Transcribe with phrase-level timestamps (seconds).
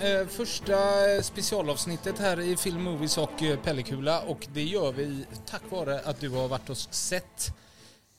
[0.00, 0.76] Eh, första
[1.22, 6.20] specialavsnittet här i Film Movies och eh, Pellekula och det gör vi tack vare att
[6.20, 7.46] du har varit och sett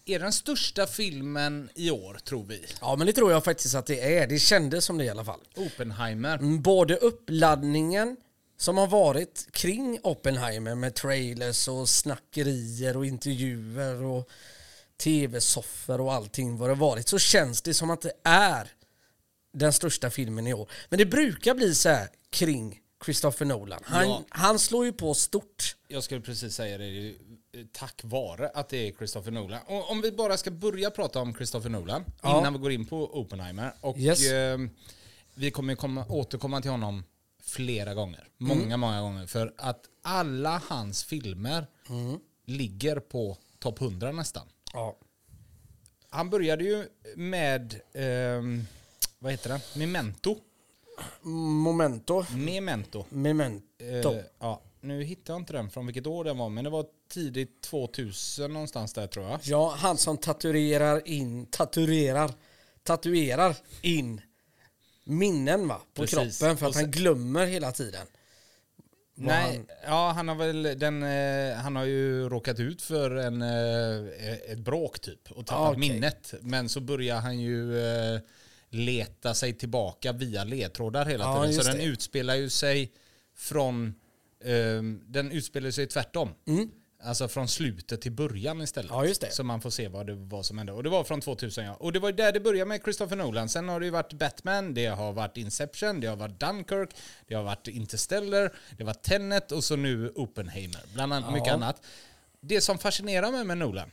[0.06, 2.66] är den största filmen i år, tror vi.
[2.82, 4.28] Ja, men det tror jag faktiskt att det är.
[4.28, 5.40] Det kändes som det i alla fall.
[5.56, 6.38] Oppenheimer.
[6.38, 8.18] Mm, Både uppladdningen
[8.58, 14.30] som har varit kring Oppenheimer med trailers och snackerier och intervjuer och
[15.04, 18.72] tv-soffor och allting vad det varit så känns det som att det är
[19.60, 20.70] den största filmen i år.
[20.90, 23.80] Men det brukar bli så här kring Christopher Nolan.
[23.86, 24.24] Han, Ja.
[24.30, 25.76] han slår ju på stort.
[25.88, 27.14] Jag skulle precis säga det, eh,
[27.72, 29.60] tack vare att det är Christopher Nolan.
[29.68, 32.40] Och om vi bara ska börja prata om Christopher Nolan Ja.
[32.40, 33.74] innan vi går in på Oppenheimer.
[33.82, 34.32] Och Yes.
[34.32, 34.58] eh,
[35.36, 37.04] vi kommer komma, återkomma till honom
[37.44, 38.28] flera gånger.
[38.38, 38.80] Många, Mm.
[38.80, 39.28] många gånger.
[39.28, 42.20] För att alla hans filmer Mm.
[42.46, 44.48] ligger på topp 100 nästan.
[44.74, 44.98] Ja.
[46.10, 48.66] Han började ju med, ehm,
[49.20, 49.80] vad heter det?
[49.80, 50.38] Memento.
[51.22, 52.26] Momento.
[52.36, 53.06] Memento.
[53.10, 53.66] Memento.
[54.16, 56.86] Eh, ja, nu hittar jag inte den från vilket år den var, men det var
[57.10, 59.40] tidigt 2000 någonstans där tror jag.
[59.44, 62.32] Ja, han som tatuerar in, tatuerar,
[62.84, 64.22] tatuerar in
[65.04, 66.40] minnen va, på Precis.
[66.40, 68.08] kroppen för att sen- han glömmer hela tiden.
[69.16, 73.42] Nej, han- ja han har väl den, eh, han har ju råkat ut för en,
[73.42, 75.80] eh, ett bråk typ och tappat Ah, okej.
[75.80, 76.34] minnet.
[76.42, 78.20] Men så börjar han ju eh,
[78.70, 81.54] leta sig tillbaka via ledtrådar hela Ja, tiden.
[81.54, 81.84] Så just den det.
[81.84, 82.92] utspelar ju sig
[83.36, 83.96] från,
[84.44, 86.30] eh, den utspelar sig tvärtom.
[87.04, 88.92] Alltså från slutet till början istället.
[88.92, 89.02] Mm.
[89.04, 89.32] Ja, just det.
[89.32, 90.74] Så man får se vad, det, vad som hände.
[90.74, 91.74] Och det var från 2000 ja.
[91.74, 93.50] Och det var där det började med Christopher Nolan.
[93.50, 96.90] Sen har det ju varit Batman, det har varit Inception, det har varit Dunkirk,
[97.28, 100.82] det har varit Interstellar, det varit Tenet och så nu Oppenheimer.
[100.94, 101.82] Bland annat mycket annat.
[102.42, 103.92] Det som fascinerar mig med Nolan,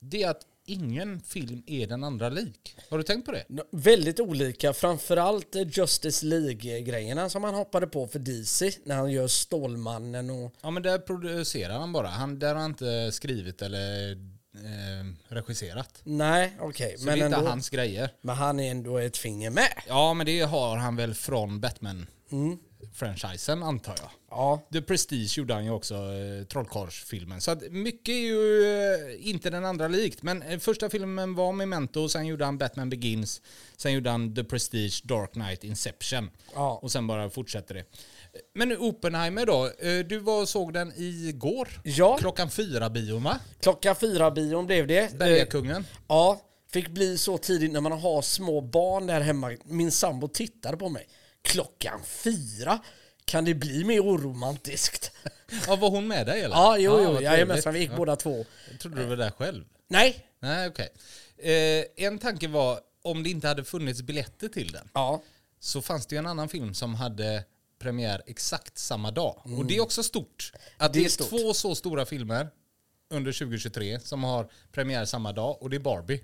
[0.00, 2.76] det är att ingen film är den andra lik.
[2.90, 3.44] Har du tänkt på det?
[3.50, 9.10] N- Väldigt olika, framförallt eh, Justice League-grejerna som han hoppade på för DC när han
[9.12, 10.54] gör Stålmannen och...
[10.62, 12.08] Ja men där producerar han bara.
[12.08, 14.10] Han, där har han inte skrivit eller
[14.54, 16.00] eh, regisserat.
[16.04, 16.94] Nej, okej.
[16.98, 18.10] Så men, det är inte ändå- hans grejer.
[18.20, 19.72] men han är ändå ett finger med.
[19.88, 21.60] Ja men det har han väl från
[22.78, 24.10] Batman-franchisen antar jag.
[24.30, 27.40] Ja, The Prestige gjorde han ju också, eh, Trollkarlsfilmen.
[27.40, 30.22] Så att mycket är ju eh, inte den andra likt.
[30.22, 33.42] Men eh, första filmen var Memento, sen gjorde han Batman Begins,
[33.76, 36.30] sen gjorde han The Prestige, Dark Knight, Inception.
[36.54, 36.78] Ja.
[36.82, 37.84] Och sen bara fortsätter det.
[38.54, 41.68] Men nu Oppenheimer då, eh, du var och såg den igår?
[41.84, 42.16] Ja.
[42.16, 43.40] Klockan fyra bion va?
[43.60, 45.12] klockan fyra bion blev det.
[45.12, 45.84] Eh, Bergakungen.
[46.08, 46.40] Ja,
[46.72, 49.56] fick bli så tidigt när man har små barn där hemma.
[49.64, 51.08] Min sambo tittade på mig.
[51.42, 52.78] Klockan fyra?
[53.24, 55.10] Kan det bli mer oromantiskt?
[55.66, 56.56] Ja, var hon med dig eller?
[56.56, 57.22] Ja, jo, trevligt.
[57.22, 57.96] jajamensan, vi gick Ja.
[57.96, 58.44] båda två.
[58.70, 59.64] Jag trodde du var där själv.
[59.88, 60.88] Nej, Nej, okej.
[61.38, 65.22] Eh, en tanke var, om det inte hade funnits biljetter till den, ja,
[65.60, 67.44] så fanns det ju en annan film som hade
[67.78, 69.42] premiär exakt samma dag.
[69.58, 70.52] Och det är också stort.
[70.76, 70.98] Att det, Mm.
[70.98, 71.28] Det är är stort.
[71.28, 72.48] två så stora filmer
[73.10, 76.20] under 2023 som har premiär samma dag och det är Barbie.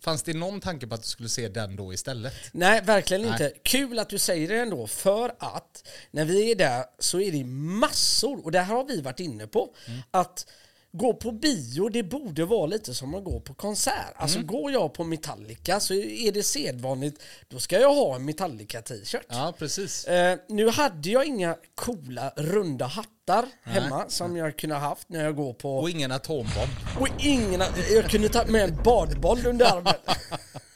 [0.00, 2.34] Fanns det någon tanke på att du skulle se den då istället?
[2.52, 3.30] nej verkligen Nej.
[3.32, 3.52] inte.
[3.62, 7.44] Kul att du säger det ändå, för att när vi är där så är det
[7.44, 10.00] massor, och det här har vi varit inne på, Mm.
[10.10, 10.46] att
[10.92, 14.14] gå på bio, det borde vara lite som att gå på konsert.
[14.16, 14.46] Alltså Mm.
[14.46, 19.26] går jag på Metallica så är det sedvanligt, då ska jag ha en Metallica-t-shirt.
[19.28, 20.04] Ja, precis.
[20.04, 25.24] Eh, nu hade jag inga coola runda hattar hemma som jag kunde ha haft när
[25.24, 25.78] jag går på...
[25.78, 26.70] Och ingen atombomb.
[27.00, 27.62] Och ingen,
[27.94, 29.94] jag kunde ta med en badboll under armen.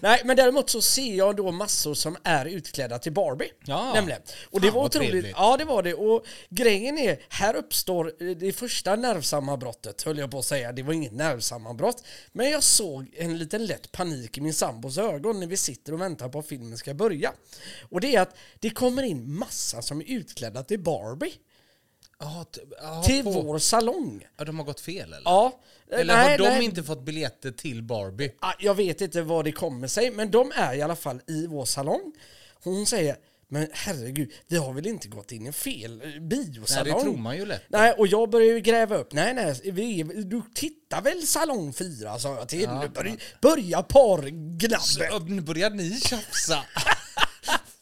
[0.00, 3.50] Nej, men däremot så ser jag då massor som är utklädda till Barbie.
[3.66, 3.94] Ja.
[3.94, 4.20] Nämligen.
[4.50, 5.10] Och det Fan, var otroligt.
[5.10, 5.34] trevligt.
[5.36, 5.94] Ja, det var det.
[5.94, 10.72] Och grejen är, här uppstår eh, det första nervsammanbrottet, höll jag på att säga.
[10.72, 12.04] Det var inget nervsammanbrott.
[12.32, 16.00] Men jag såg en liten lätt panik i min sambos ögon när vi sitter och
[16.00, 17.32] väntar på att filmen ska börja.
[17.90, 21.32] Och det är att det kommer in massa som är utklädda till Barbie.
[22.18, 24.26] Ja, t- ja, Till på- vår salong.
[24.36, 25.22] Ja, de har gått fel eller?
[25.24, 25.60] Ja.
[25.92, 26.64] Eller Nej, har de nej.
[26.64, 28.32] inte fått biljetter till Barbie?
[28.58, 31.64] Jag vet inte vad det kommer sig, men de är i alla fall i vår
[31.64, 32.12] salong.
[32.64, 33.16] Hon säger,
[33.48, 36.84] men herregud, vi har väl inte gått in i fel eh, biosalong?
[36.92, 37.62] Nej, det tror man ju lätt.
[37.68, 39.12] Nej, och jag börjar ju gräva upp.
[39.12, 42.88] Nej, nej, vi, du tittar väl salong 4, sa jag till henne.
[42.88, 44.80] Börja, börja pargnabben.
[44.80, 46.64] Så, nu börjar ni tjafsa.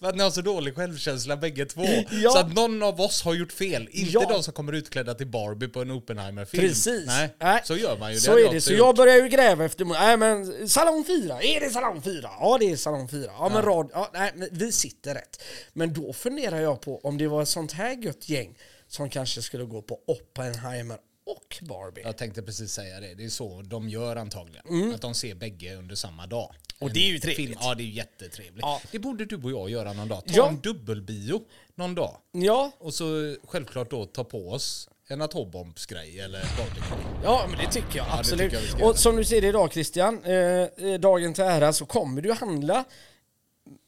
[0.02, 1.84] För att ni har så dålig självkänsla bägge två.
[2.10, 2.30] Ja.
[2.30, 3.88] Så att någon av oss har gjort fel.
[3.90, 4.26] Inte Ja.
[4.28, 6.62] de som kommer utklädda till Barbie på en Oppenheimer-film.
[6.68, 7.06] Precis.
[7.06, 7.60] Nej, Nej.
[7.64, 8.18] så gör man ju.
[8.20, 8.78] Så hade är det, så gjort.
[8.78, 12.30] jag börjar ju gräva efter, nej men salong 4, är det salong 4?
[12.40, 13.24] Ja det är salong 4.
[13.38, 15.42] Ja, men rad, ja, nej men vi sitter rätt.
[15.72, 18.54] Men då funderar jag på om det var ett sånt här gött gäng
[18.88, 20.96] som kanske skulle gå på Oppenheimer
[21.26, 22.02] och Barbie.
[22.04, 23.14] Jag tänkte precis säga det.
[23.14, 24.94] Det är så de gör antagligen.
[24.94, 26.50] Att de ser bägge under samma dag.
[26.50, 26.56] Mm.
[26.78, 27.36] Och En det är ju trevligt.
[27.36, 28.62] Film, ja, det är ju jättetrevligt.
[28.62, 28.80] Ja.
[28.90, 30.24] Det borde du och jag göra någon dag.
[30.26, 30.48] Ta Ja.
[30.48, 31.40] en dubbelbio
[31.74, 32.16] någon dag.
[32.32, 37.20] Ja, Och så självklart då ta på oss en atombombsgrej eller Barbie-grej.
[37.24, 38.52] ja, men det tycker jag det absolut.
[38.52, 42.22] tycker jag och som du ser idag Christian, eh, eh, dagen till ära så kommer
[42.22, 42.84] du handla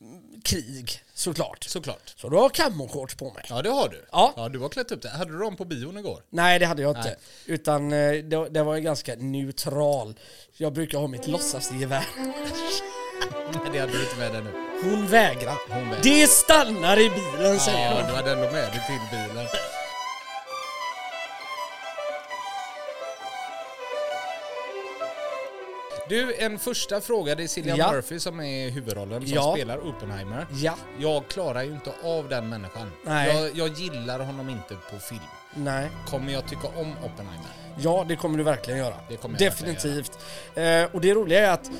[0.00, 1.64] mm, krig såklart.
[1.64, 2.14] Såklart.
[2.16, 3.44] Så du har camoshorts på mig.
[3.48, 4.04] Ja, det har du.
[4.12, 4.48] Ja.
[4.52, 5.08] du har klätt upp det.
[5.08, 6.22] Hade du dem på bion igår?
[6.30, 7.08] Nej, det hade jag inte.
[7.08, 7.16] Nej.
[7.46, 10.14] Utan eh, det, det var ganska neutral.
[10.56, 12.06] Jag brukar ha mitt låtsasgevär.
[13.52, 14.50] Nej, det hade du inte med dig nu.
[14.82, 15.56] Hon vägrar.
[15.68, 16.02] Hon vägrar.
[16.02, 18.10] Det stannar i bilen säger Ja, hon.
[18.10, 19.46] du hade ändå med dig till bilen.
[26.08, 27.34] Du, en första fråga.
[27.34, 27.92] Det är Cillian Ja.
[27.92, 29.54] Murphy som är huvudrollen, som Ja.
[29.56, 30.46] spelar Oppenheimer.
[30.52, 32.90] Ja, Jag klarar ju inte av den människan.
[33.04, 33.36] Nej.
[33.36, 35.20] Jag, jag gillar honom inte på film.
[35.54, 35.88] nej.
[36.06, 37.46] Kommer jag tycka om Oppenheimer?
[37.78, 38.94] Ja, det kommer du verkligen göra.
[39.08, 40.18] Det kommer jag verkligen Definitivt.
[40.54, 41.70] Eh, och det roliga är att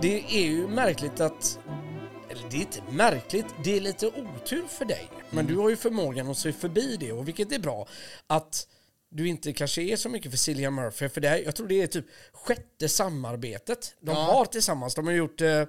[0.00, 1.58] det är ju märkligt att...
[2.28, 5.10] Eller det är inte märkligt, det är lite otur för dig.
[5.30, 5.54] Men Mm.
[5.54, 7.86] du har ju förmågan att se förbi det, och vilket är bra.
[8.26, 8.66] Att
[9.14, 11.82] du inte kanske är så mycket för Cillian Murphy, för det här, jag tror det
[11.82, 14.16] är typ sjätte samarbetet de Ja.
[14.22, 14.94] har tillsammans.
[14.94, 15.62] De har gjort eh,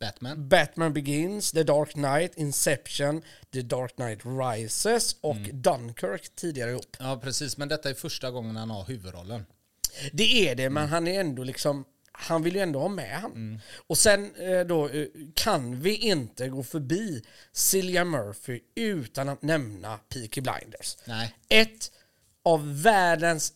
[0.00, 0.48] Batman?
[0.48, 3.22] Batman Begins, The Dark Knight, Inception,
[3.52, 5.62] The Dark Knight Rises och Mm.
[5.62, 6.96] Dunkirk tidigare ihop.
[6.98, 7.56] Ja, precis.
[7.56, 9.46] Men detta är första gången han har huvudrollen.
[10.12, 10.74] Det är det, Mm.
[10.74, 11.84] men han är ändå liksom
[12.16, 13.60] han vill ju ändå ha med han.
[13.86, 17.22] Och sen eh, då eh, kan vi inte gå förbi
[17.52, 20.96] Cillian Murphy utan att nämna Peaky Blinders.
[21.04, 21.34] Nej.
[21.48, 21.90] Ett
[22.44, 23.52] av världens,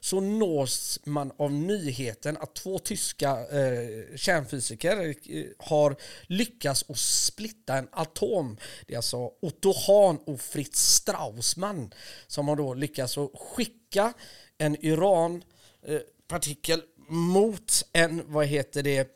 [0.00, 5.14] så nås man av nyheten att två tyska eh, kärnfysiker eh,
[5.58, 5.96] har
[6.26, 8.56] lyckats att splitta en atom.
[8.86, 11.92] Det är alltså Otto Hahn och Fritz Straussmann
[12.26, 14.12] som har då lyckats att skicka
[14.58, 19.12] en uranpartikel mot en, vad heter det,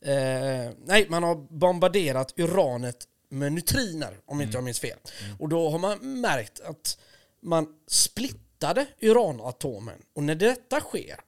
[0.00, 4.98] Eh, nej, man har bombarderat uranet med neutriner, om inte jag minns fel.
[5.38, 6.98] Och då har man märkt att
[7.40, 9.98] man splittade uranatomen.
[10.12, 11.20] Och när detta sker,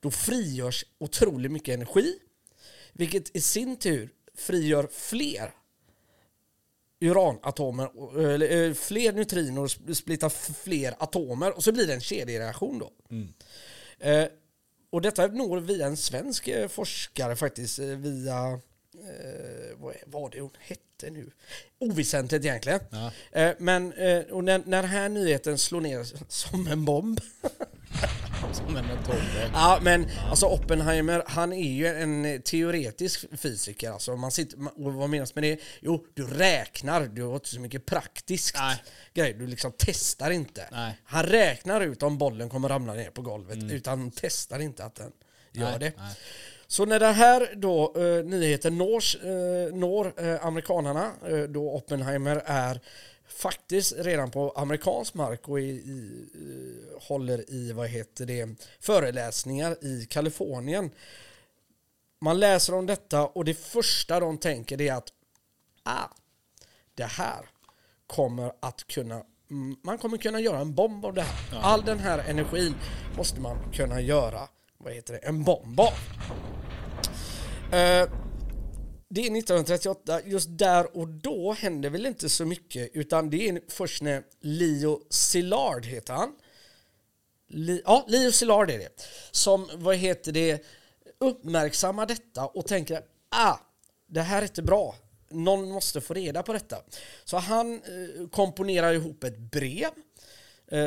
[0.00, 2.18] då frigörs otroligt mycket energi,
[2.92, 5.54] vilket i sin tur frigör fler
[7.00, 12.00] uranatomer, eller eh, fler neutriner och sp- splittar fler atomer och så blir det en
[12.00, 12.92] kedjereaktion då.
[13.98, 14.28] Eh,
[14.90, 18.60] och detta når via en svensk eh, forskare faktiskt, eh, via,
[19.78, 21.30] vad var det hon hette nu?
[21.78, 22.80] Oväsentligt egentligen.
[22.90, 23.12] Ja.
[23.32, 27.20] Eh, men eh, och när, när den här nyheten slår ner som en bomb,
[28.52, 29.52] Som en atombomb.
[29.52, 33.90] Ja, men alltså Oppenheimer, han är ju en eh, teoretisk fysiker.
[33.90, 35.60] Alltså, man sitter, och vad menas med det?
[35.80, 38.82] Jo, du räknar, du har inte så mycket praktiskt Nej.
[39.14, 39.32] grej.
[39.32, 40.68] Du liksom testar inte.
[40.72, 41.00] Nej.
[41.04, 45.12] Han räknar ut om bollen kommer ramla ner på golvet, utan testar inte att den
[45.52, 45.92] gör Nej, det.
[45.96, 46.14] nej.
[46.68, 52.42] Så när den här då, eh, nyheten nårs, eh, når eh, amerikanarna, eh, då Oppenheimer
[52.46, 52.80] är
[53.28, 58.48] faktiskt redan på amerikansk mark och i, i, eh, håller i vad heter det,
[58.80, 60.90] föreläsningar i Kalifornien.
[62.20, 65.12] Man läser om detta och det första de tänker är att
[65.82, 66.08] ah,
[66.94, 67.48] det här
[68.06, 69.22] kommer att kunna
[69.82, 71.60] man kommer kunna göra en bomb av det här.
[71.62, 72.74] All den här energin
[73.16, 75.92] måste man kunna göra vad heter det, en bomb av.
[77.72, 78.08] Eh,
[79.08, 83.60] det är 1938, just där och då händer väl inte så mycket utan det är
[83.68, 86.32] först när Leo Szilard heter han.
[87.48, 89.02] Li, ja, Leo Szilard är det.
[89.30, 90.64] Som, vad heter det,
[91.18, 93.56] uppmärksammar detta och tänker ah,
[94.06, 94.94] det här är inte bra.
[95.30, 96.76] Någon måste få reda på detta.
[97.24, 99.90] Så han eh, komponerar ihop ett brev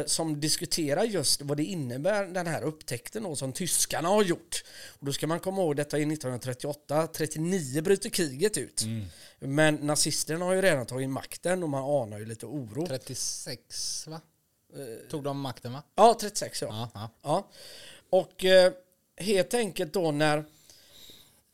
[0.06, 4.64] som diskuterar just vad det innebär den här upptäckten då, som tyskarna har gjort.
[5.00, 8.86] Och då ska man komma ihåg detta är 1938, 39 bryter kriget ut.
[9.40, 12.88] Men nazisterna har ju redan tagit makten och man anar ju lite oro.
[12.88, 14.22] 36 va?
[15.10, 15.84] Tog de makten va?
[15.96, 16.68] Ja, 36 ja.
[16.68, 17.10] Ja, ja.
[17.24, 17.50] Ja.
[18.10, 18.74] Och eh,
[19.18, 20.46] helt enkelt då när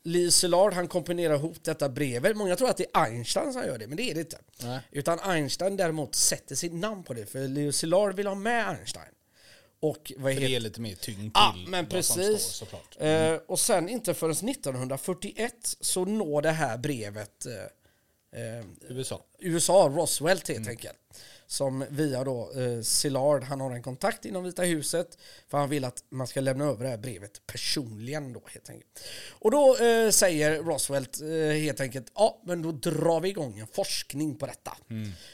[0.06, 2.36] Lee Szilard han komponerar ihop detta brevet.
[2.36, 4.38] Många tror att det är Einstein som gör det, men det är det inte.
[4.62, 4.80] Nej.
[4.90, 9.12] Utan Einstein däremot sätter sitt namn på det, för Leo Szilard vill ha med Einstein.
[9.80, 12.14] Och vad För heter det ger lite mer tyngd till Ja, men precis.
[12.14, 12.96] står såklart.
[12.98, 19.22] Eh, och sen inte förrän 1941 så når det här brevet eh, eh, USA.
[19.38, 20.96] USA, Roswell helt enkelt.
[21.48, 25.84] Som via då eh, Szilard, han har en kontakt inom Vita huset för han vill
[25.84, 29.00] att man ska lämna över det här brevet personligen då helt enkelt.
[29.30, 33.66] Och då eh, säger Roswell eh, helt enkelt, ja men då drar vi igång en
[33.66, 34.76] forskning på detta.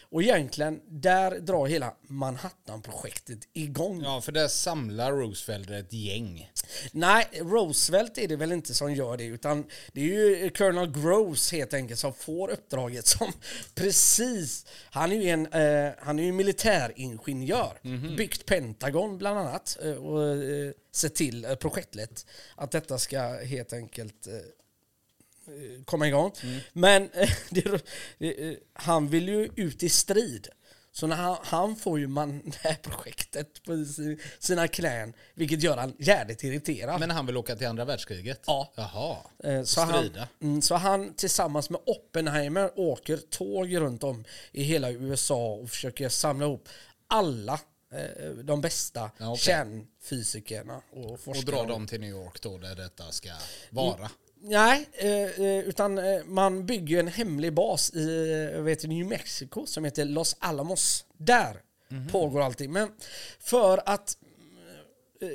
[0.02, 4.02] Och egentligen, där drar hela Manhattan-projektet igång.
[4.02, 6.50] Ja, för där samlar Roosevelt ett gäng.
[6.92, 11.52] Nej, Roosevelt är det väl inte som gör det, utan det är ju Colonel Groves
[11.52, 13.32] helt enkelt som får uppdraget som
[13.92, 17.78] precis, han är ju en, eh, han är ju militäringenjör,
[18.16, 23.72] byggt Pentagon bland annat eh, och eh, sett till eh, projektlett att detta ska helt
[23.72, 26.32] enkelt eh, eh, komma igång.
[26.72, 27.30] Men eh,
[28.18, 30.48] det, han vill ju ut i strid.
[30.94, 35.62] Så när han, han får ju man det här projektet på si- sina knän, vilket
[35.62, 37.00] gör han jävligt irriterad.
[37.00, 38.40] Men han vill åka till andra världskriget?
[38.46, 38.72] Ja.
[38.76, 39.16] Jaha.
[39.44, 40.28] Eh, så, han, Strida.
[40.42, 46.08] mm, så han tillsammans med Oppenheimer åker tåg runt om i hela USA och försöker
[46.08, 46.68] samla ihop
[47.06, 47.60] alla
[47.92, 49.42] eh, de bästa Ja, okej.
[49.44, 51.50] kärnfysikerna och Och forskarna.
[51.56, 53.28] dra dem till New York då, där detta ska
[53.70, 54.10] vara.
[54.44, 59.84] Nej, eh, eh, utan eh, man bygger en hemlig bas i vet, New Mexico som
[59.84, 61.04] heter Los Alamos.
[61.18, 61.62] Där
[62.10, 62.72] pågår allting.
[62.72, 62.88] Men
[63.38, 64.16] för att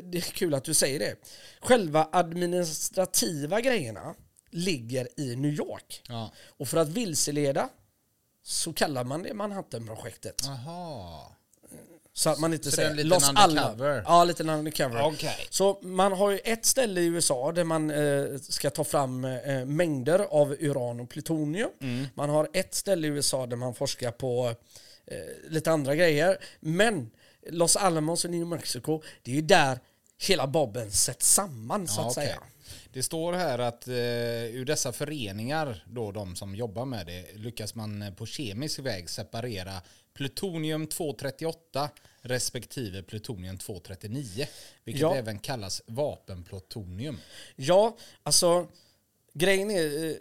[0.04, 1.16] det är kul att du säger det.
[1.62, 4.16] Själva administrativa grejerna
[4.50, 6.02] ligger i New York.
[6.08, 6.32] Ja.
[6.58, 7.70] Och för att vilseleda
[8.44, 10.42] så kallar man det Manhattan-projektet.
[10.46, 11.26] Jaha.
[12.18, 13.30] Så att man inte Så säger Los?
[13.36, 14.04] Alamos.
[14.06, 15.02] Ja, lite undercover.
[15.06, 15.48] Okej.
[15.50, 19.66] Så man har ju ett ställe i USA där man eh, ska ta fram eh,
[19.66, 21.70] mängder av uran och plutonium.
[21.82, 22.06] Mm.
[22.16, 24.54] Man har ett ställe i USA där man forskar på
[25.06, 25.18] eh,
[25.50, 26.38] lite andra grejer.
[26.60, 27.10] Men
[27.50, 29.80] Los Alamos och New Mexico, det är ju där
[30.28, 32.26] hela bobben sätts samman så Ja, att okej.
[32.28, 32.40] säga.
[32.94, 33.94] Det står här att eh,
[34.56, 39.10] ur dessa föreningar, då de som jobbar med det, lyckas man eh, på kemisk väg
[39.10, 39.82] separera
[40.14, 41.90] plutonium 238
[42.22, 44.48] respektive plutonium 239,
[44.84, 45.16] vilket Ja.
[45.16, 47.18] även kallas vapenplutonium.
[47.56, 48.68] Ja, alltså
[49.34, 50.16] grejen är eh,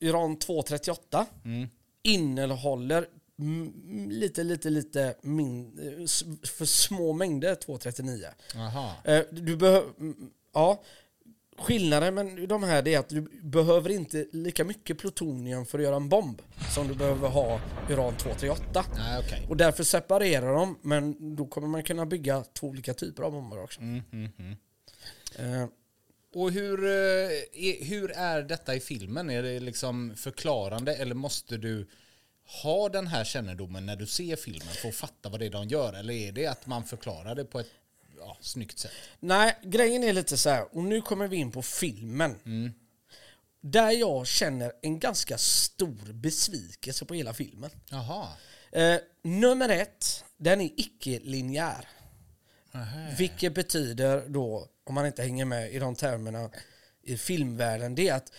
[0.00, 1.68] uran 238 Mm.
[2.02, 3.08] innehåller
[4.08, 6.06] lite, lite, lite min, eh,
[6.48, 8.26] för små mängder 239.
[8.54, 8.94] Jaha.
[9.04, 9.92] Eh, Du behöver,
[10.54, 10.82] ja,
[11.62, 15.96] skillnaden med de här är att du behöver inte lika mycket plutonium för att göra
[15.96, 16.42] en bomb
[16.74, 18.84] som du behöver ha uran 238.
[18.96, 19.46] Nej, okej.
[19.48, 23.62] Och därför separerar de, men då kommer man kunna bygga två olika typer av bomber
[23.62, 23.80] också.
[23.80, 24.56] Mm, mm, mm.
[25.62, 25.68] Eh,
[26.34, 26.90] Och hur, eh,
[27.52, 29.30] är, hur är detta i filmen?
[29.30, 31.86] Är det liksom förklarande eller måste du
[32.62, 35.68] ha den här kännedomen när du ser filmen för att fatta vad det är de
[35.68, 35.92] gör?
[35.92, 37.70] Eller är det att man förklarar det på ett
[38.26, 38.92] ja, snyggt sätt?
[39.20, 42.38] Nej, grejen är lite så här, och nu kommer vi in på filmen.
[43.60, 47.70] Där jag känner en ganska stor besvikelse på hela filmen.
[47.90, 48.28] Jaha.
[48.72, 51.88] Eh, nummer ett, den är icke-linjär.
[53.18, 56.50] Vilket betyder då, om man inte hänger med i de termerna
[57.02, 58.32] i filmvärlden, det är att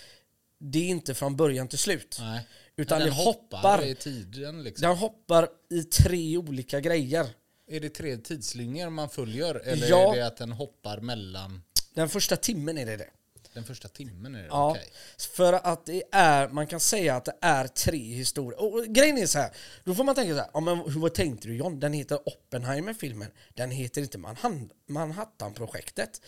[0.58, 2.18] det är inte från början till slut.
[2.20, 2.48] Nej.
[2.76, 4.88] Utan det den hoppar, i tiden liksom.
[4.88, 7.28] den hoppar i tre olika grejer.
[7.76, 9.56] Är det tre tidslinjer man följer?
[9.56, 10.14] Eller Ja.
[10.14, 11.64] är det att den hoppar mellan
[11.94, 13.10] Den första timmen är det det.
[13.54, 14.36] den första timmen?
[14.36, 14.48] Är det?
[14.48, 14.92] Ja, Okej.
[15.36, 18.62] för att det är, man kan säga att det är tre historier.
[18.62, 19.52] Och grejen är så här,
[19.84, 21.80] då får man tänka så här, ja, men hur, tänkte du John?
[21.80, 26.22] Den heter Oppenheimer-filmen, den heter inte Manhattan- Manhattan-projektet.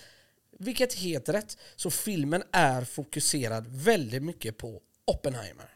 [0.60, 1.58] Vilket heter rätt.
[1.76, 5.70] Så filmen är fokuserad väldigt mycket på Oppenheimer.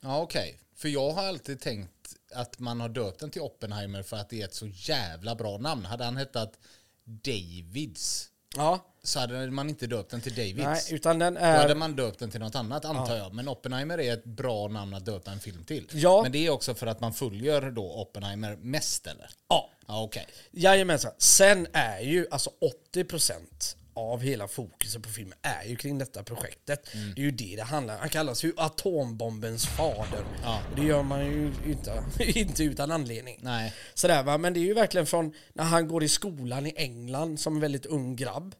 [0.00, 0.58] Ja, okej.
[0.76, 1.90] För jag har alltid tänkt
[2.34, 5.58] att man har döpt den till Oppenheimer för att det är ett så jävla bra
[5.58, 5.84] namn.
[5.84, 6.58] Hade han hetat
[7.04, 10.56] Davids Ja, så hade man inte döpt den till Davids.
[10.64, 11.74] nej, utan den Då hade är...
[11.74, 13.34] man döpt den till något annat antar jag.
[13.34, 15.88] Men Oppenheimer är ett bra namn att döpa en film till.
[15.92, 16.22] Ja.
[16.22, 19.30] Men det är också för att man följer då Oppenheimer mest eller?
[19.48, 20.26] Ja, Ja okej.
[20.50, 21.12] jajamensan.
[21.18, 22.50] Sen är ju alltså
[22.94, 26.94] 80% av hela fokuset på filmen är ju kring detta projektet.
[26.94, 27.12] Mm.
[27.14, 28.00] Det är ju det det handlar om.
[28.00, 30.24] Han kallas ju atombombens fader.
[30.42, 30.62] Ja.
[30.70, 32.04] Och det gör man ju inte,
[32.38, 33.38] inte utan anledning.
[33.42, 33.74] Nej.
[33.94, 34.38] Sådär, va?
[34.38, 37.60] Men det är ju verkligen från när han går i skolan i England som en
[37.60, 38.54] väldigt ung grabb.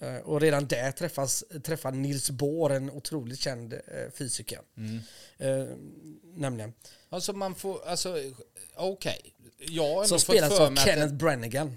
[0.00, 3.80] Eh, Och redan där träffas, träffar Niels Bohr, en otroligt känd eh,
[4.18, 4.60] fysiker.
[4.76, 5.00] Mm.
[5.38, 5.74] Eh,
[6.34, 6.72] nämligen.
[7.08, 8.16] Alltså man får, alltså
[8.76, 9.34] okej.
[9.58, 11.76] Jag har ändå Som spelas av Kenneth Brannigan.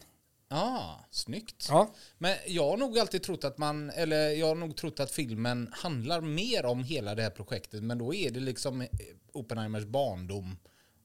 [0.55, 1.67] Ah, snyggt.
[1.69, 1.93] Ja.
[2.17, 5.69] Men jag har nog alltid trott att man, eller jag har nog trott att filmen
[5.73, 7.83] handlar mer om hela det här projektet.
[7.83, 8.87] Men då är det liksom
[9.31, 10.57] Oppenheimers barndom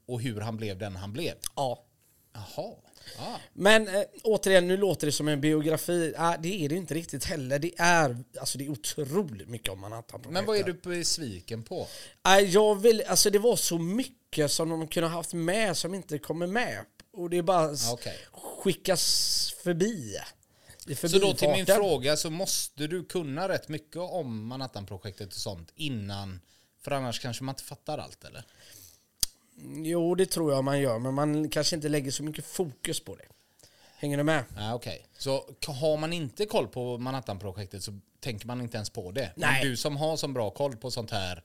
[0.06, 1.34] och hur han blev den han blev.
[1.56, 1.84] ja.
[2.32, 2.74] Jaha.
[3.18, 3.38] Ah.
[3.52, 6.14] Men eh, återigen, nu låter det som en biografi.
[6.16, 7.58] Ah, det är det inte riktigt heller.
[7.58, 10.32] Det är, alltså, det är otroligt mycket om Manhattan-projektet.
[10.32, 11.86] Men vad är du besviken på?
[12.24, 15.94] Nej, jag vill, alltså det var så mycket som de kunde ha haft med som
[15.94, 16.84] inte kommer med.
[17.18, 18.18] Och det är bara Ja, okej.
[18.32, 20.16] skickas förbi.
[21.08, 25.72] Så då till min fråga så måste du kunna rätt mycket om Manhattan-projektet och sånt
[25.74, 26.40] innan.
[26.82, 28.44] För annars kanske man inte fattar allt eller?
[29.84, 33.16] Jo, det tror jag man gör, men man kanske inte lägger så mycket fokus på
[33.16, 33.24] det.
[33.96, 34.44] Hänger du med?
[34.56, 35.06] Ja, okej.
[35.18, 39.32] Så k- har man inte koll på Manhattan-projektet så tänker man inte ens på det.
[39.36, 39.60] Nej.
[39.62, 41.36] Men du som har så bra koll på sånt här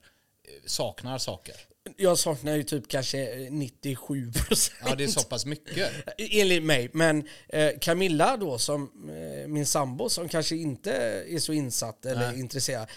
[0.42, 1.56] eh, saknar saker.
[1.96, 4.78] Jag saknar ju typ kanske 97 procent.
[4.86, 5.92] Ja, det är så pass mycket.
[6.18, 6.90] Enligt mig.
[6.92, 10.92] Men eh, Camilla då, som eh, min sambo, som kanske inte
[11.28, 12.40] är så insatt eller Nej.
[12.40, 12.88] intresserad.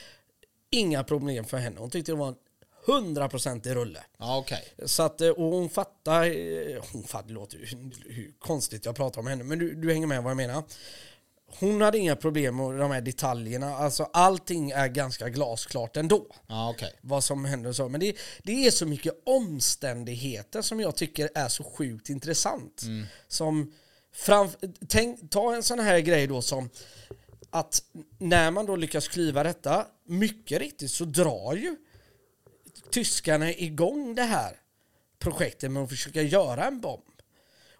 [0.71, 1.79] Inga problem för henne.
[1.79, 2.35] Hon tyckte det var en
[2.87, 4.03] 100% i rulle.
[4.17, 4.63] Ja, okej.
[4.85, 7.65] Så att, eh, och hon fattar, eh, hon fattar, det låter ju
[8.05, 10.63] hur konstigt jag pratar om henne, men du, du hänger med vad jag menar.
[11.59, 16.27] Hon hade inga problem med de här detaljerna, alltså allting är ganska glasklart ändå.
[16.47, 16.99] Ja, okej.
[17.01, 17.89] Vad som händer och så.
[17.89, 22.81] Men det, det är så mycket omständigheter som jag tycker är så sjukt intressant.
[23.27, 23.73] Som
[24.13, 24.49] fram,
[24.87, 26.69] tänk, ta en sån här grej då som
[27.49, 27.83] att
[28.17, 31.75] när man då lyckas klyva detta, mycket riktigt så drar ju
[32.91, 34.59] tyskarna igång det här
[35.19, 37.03] projektet med att försöka göra en bomb.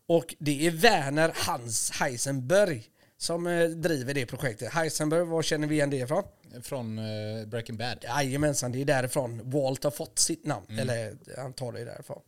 [0.07, 4.73] Och det är Werner Hans Heisenberg som eh, driver det projektet.
[4.73, 6.23] Heisenberg, var känner vi igen det ifrån?
[6.61, 7.97] Från eh, Breaking Bad.
[8.03, 10.79] Jajamensan, det är därifrån Walt har fått sitt namn.
[10.79, 12.21] Eller han tar det därifrån.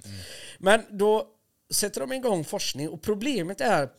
[0.57, 1.27] Men då
[1.69, 3.89] sätter de igång forskning och problemet är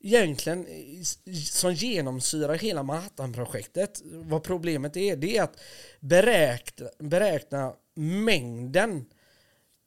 [0.00, 4.00] egentligen eh, som genomsyrar hela Manhattan-projektet.
[4.04, 5.60] Vad problemet är, det är att
[6.00, 9.06] beräkna, beräkna mängden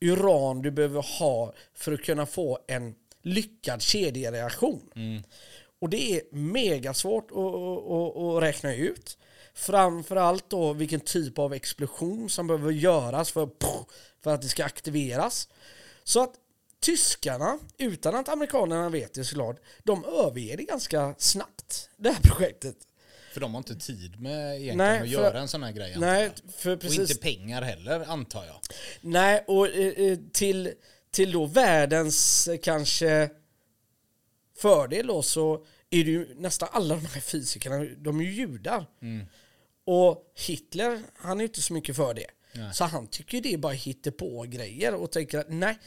[0.01, 4.89] uran du behöver ha för att kunna få en lyckad kedjereaktion.
[5.83, 9.17] Och det är megasvårt att, att, att, räkna ut.
[9.53, 13.49] Framförallt då vilken typ av explosion som behöver göras för,
[14.23, 15.47] för att det ska aktiveras.
[16.03, 16.33] Så att
[16.79, 22.75] tyskarna, utan att amerikanerna vet det såklart, de överger det ganska snabbt, det här projektet.
[23.33, 25.95] För de har inte tid med egentligen Nej, att för- göra en sån här grej.
[25.97, 26.99] Nej, för Och precis...
[26.99, 28.59] inte pengar heller, antar jag.
[29.01, 30.73] Nej, och eh, eh, till,
[31.11, 33.29] till då världens kanske
[34.57, 38.85] fördel då så är det ju nästan alla de här fysikerna, de är ju judar.
[39.85, 42.27] Och Hitler, han är inte så mycket för det.
[42.53, 42.73] Nej.
[42.73, 43.75] Så han tycker det är bara
[44.17, 45.77] på grejer och tänker att nej,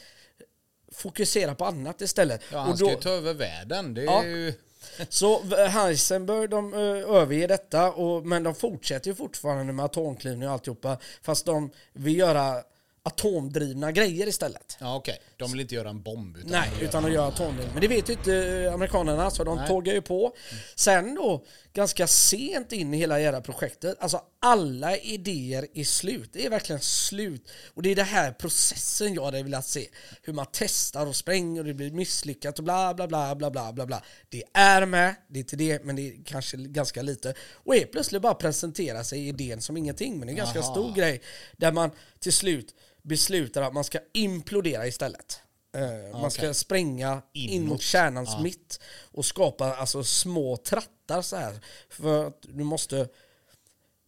[0.91, 2.41] fokusera på annat istället.
[2.51, 3.93] Ja, han och ska då, ju ta över världen.
[3.93, 4.25] Det är Ja.
[4.25, 4.53] ju...
[5.09, 10.53] så Heisenberg, de uh, överger detta, och, men de fortsätter ju fortfarande med atomklyvning och
[10.53, 10.97] alltihopa.
[11.21, 12.63] Fast de vill göra
[13.07, 14.77] atomdrivna grejer istället.
[14.79, 15.19] Ja, okej.
[15.37, 16.37] De vill inte göra en bomb.
[16.37, 17.73] Utan Nej, utan att göra- atomdrivning.
[17.73, 19.67] Men det vet ju inte eh, amerikanerna, så de Nej.
[19.67, 20.31] tågar ju på.
[20.75, 26.29] Sen då, ganska sent in i hela jävla projektet, alltså alla idéer är slut.
[26.33, 27.49] Det är verkligen slut.
[27.73, 29.87] Och det är den här processen jag hade velat se.
[30.23, 33.73] Hur man testar och spränger och det blir misslyckat och bla bla bla bla bla
[33.73, 34.03] bla bla.
[34.29, 37.33] Det är med, det är inte det, men det är kanske ganska lite.
[37.53, 40.71] Och helt plötsligt bara presentera sig idén som ingenting, men det är en ganska Aha.
[40.73, 41.21] stor grej.
[41.57, 45.39] Där man till slut beslutar att man ska implodera istället.
[45.75, 47.69] Eh, Man ska spränga in Inåt.
[47.69, 48.79] mot kärnans mitt
[49.11, 51.59] och skapa alltså små trattar så här.
[51.89, 53.07] För att du måste,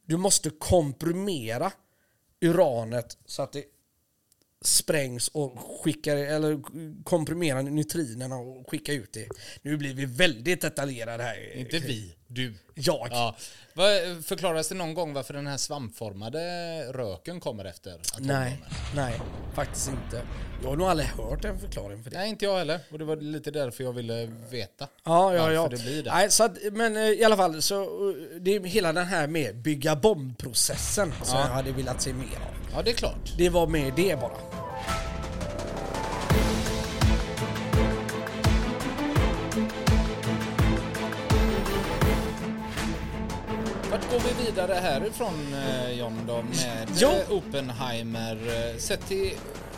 [0.09, 1.71] du måste komprimera
[2.41, 3.63] uranet så att det
[4.61, 6.59] sprängs och skickar, eller
[7.03, 9.27] komprimera neutrinerna och skicka ut det.
[9.61, 11.57] Nu blir vi väldigt detaljerade här.
[11.57, 12.15] Inte vi.
[12.31, 12.53] Du.
[12.75, 13.07] Jag.
[13.11, 13.35] Ja.
[14.25, 16.39] Förklaras det någon gång varför den här svampformade
[16.93, 18.37] röken kommer efter atombomben?
[18.39, 18.63] Nej,
[18.95, 19.21] nej,
[19.53, 20.21] faktiskt inte.
[20.63, 22.17] Jag har nog aldrig hört en förklaring för det.
[22.17, 22.79] Nej, inte jag heller.
[22.91, 24.87] Och det var lite därför jag ville veta.
[25.03, 25.67] Ja, ja, ja.
[25.67, 26.11] det blir det.
[26.11, 29.27] Nej, så att, men eh, i alla fall, så eh, det är hela den här
[29.27, 31.45] med bygga bombprocessen som Ja.
[31.47, 32.73] jag hade velat se mer av.
[32.75, 33.33] Ja, det är klart.
[33.37, 34.68] Det var med det bara.
[44.11, 47.09] Går vi vidare härifrån eh, John då med Jo.
[47.09, 48.35] eh, Oppenheimer?
[48.71, 49.31] Eh, Sett till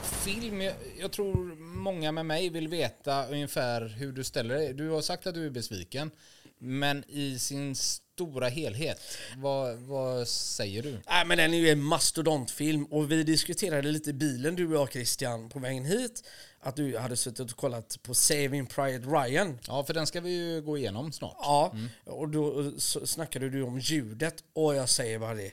[0.03, 4.73] film, jag, jag tror många med mig vill veta ungefär hur du ställer dig.
[4.73, 6.11] Du har sagt att du är besviken,
[6.59, 9.01] men i sin stora helhet,
[9.37, 10.99] vad, vad säger du?
[11.09, 14.73] Nej, men den är ju en mastodontfilm och vi diskuterade lite i bilen du och
[14.73, 16.23] jag Christian på vägen hit.
[16.59, 19.59] Att du hade suttit och kollat på Saving Private Ryan.
[19.67, 21.37] Ja, för den ska vi ju gå igenom snart.
[21.39, 25.51] Ja, och då eh, snackade du om ljudet och jag säger bara det.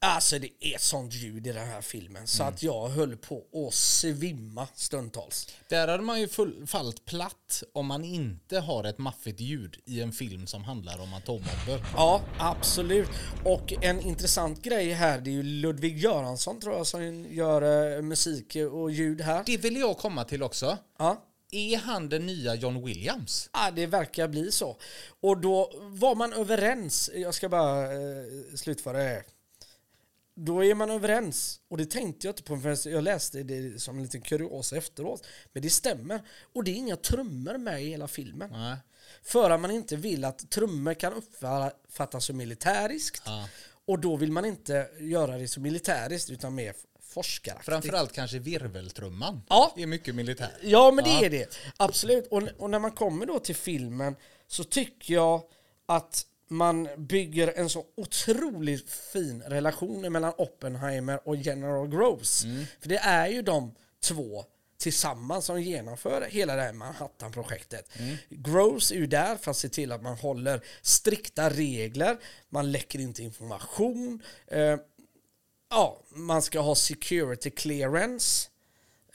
[0.00, 3.74] Alltså det är sånt ljud i den här filmen så att jag höll på att
[3.74, 5.48] svimma stundtals.
[5.68, 10.00] Där hade man ju full, fallit platt om man inte har ett maffigt ljud i
[10.00, 11.86] en film som handlar om atombomber.
[11.96, 13.08] Ja, absolut.
[13.44, 18.02] Och en intressant grej här, det är ju Ludvig Göransson tror jag som gör eh,
[18.02, 19.42] musik och ljud här.
[19.46, 20.78] Det vill jag komma till också.
[20.98, 21.22] Ja.
[21.50, 23.50] Är han den nya John Williams?
[23.52, 24.76] Ja, det verkar bli så.
[25.20, 29.24] Och då var man överens, jag ska bara eh, slutföra det.
[30.38, 33.96] Då är man överens, och det tänkte jag inte på för jag läste det som
[33.96, 35.26] en liten kuriosa efteråt.
[35.52, 36.20] Men det stämmer.
[36.54, 38.50] Och det är inga trummor med i hela filmen.
[38.50, 38.76] Nej.
[39.22, 43.22] För att man inte vill att trummor kan uppfattas som militäriskt.
[43.26, 43.48] Ja.
[43.84, 47.66] Och då vill man inte göra det så militäriskt utan mer forskaraktigt.
[47.66, 49.42] Framförallt kanske virveltrumman.
[49.48, 49.72] Ja.
[49.76, 50.58] Det är mycket militär.
[50.62, 51.24] Ja, men det Ja.
[51.24, 51.56] är det.
[51.76, 52.26] Absolut.
[52.26, 55.42] Och, och när man kommer då till filmen så tycker jag
[55.86, 62.42] att man bygger en så otroligt fin relation mellan Oppenheimer och General Groves.
[62.80, 64.44] För det är ju de två
[64.78, 67.90] tillsammans som genomför hela det här Manhattan-projektet.
[68.28, 72.16] Groves är ju där för att se till att man håller strikta regler,
[72.48, 74.76] man läcker inte information, eh,
[75.70, 78.48] ja, man ska ha security clearance.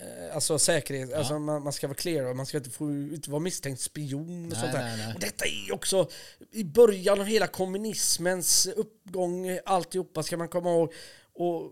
[0.01, 3.29] Eh, Alltså säkerhet, alltså man, man ska vara clear och man ska inte få inte
[3.31, 4.83] vara misstänkt spion och Nej, sånt där.
[4.83, 5.13] nej, nej.
[5.13, 6.09] Och detta är också
[6.51, 10.93] i början av hela kommunismens uppgång, alltihopa ska man komma ihåg.
[11.33, 11.71] Och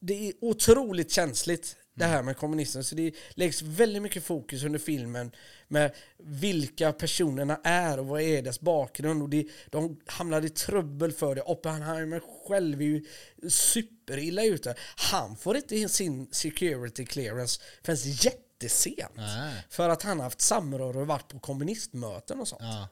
[0.00, 2.84] det är otroligt känsligt det här med kommunismen.
[2.84, 5.32] Så det läggs väldigt mycket fokus under filmen
[5.68, 9.22] med vilka personerna är och vad är deras bakgrund.
[9.22, 11.42] Och det, de hamnar i trubbel för det.
[11.42, 13.04] Oppenheimer själv är ju
[13.48, 14.74] superilla ute.
[14.96, 19.16] Han får inte sin security clearance förrän jättesent.
[19.16, 19.64] Nej.
[19.70, 22.62] För att han har haft samröre och varit på kommunistmöten och sånt.
[22.62, 22.88] Ja.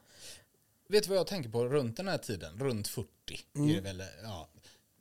[0.89, 2.59] Vet du vad jag tänker på runt den här tiden?
[2.59, 3.07] Runt 40.
[3.55, 3.69] Mm.
[3.69, 4.49] Är det väl, ja.